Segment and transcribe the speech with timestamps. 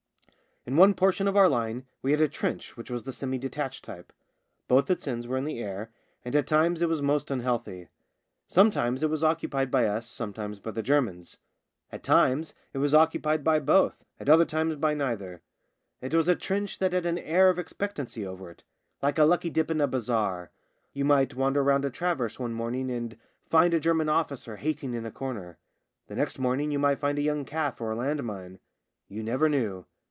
[0.63, 3.39] In one portion of our line we had a trench which was of the semi
[3.39, 4.13] detached type.
[4.67, 5.89] Both its ends were in the air,
[6.23, 7.87] and at times it was most unhealthy.
[8.45, 11.39] Sometimes it was occupied by us, sometimes by the Germans;
[11.91, 15.41] at times it was occupied by both, at other times by neither.
[15.99, 18.61] It was a trench that had an air of expectancy over it—
[19.01, 20.51] like a lucky dip in a bazaar.
[20.93, 22.91] You might wander round a tra JAMES AND THE LAND MINE 73 verse one morning
[22.91, 23.17] and
[23.49, 25.57] find a German officer hating in a corner.
[26.05, 28.59] The next morning you might find a young calf or a land mine.
[29.07, 29.87] You never knew.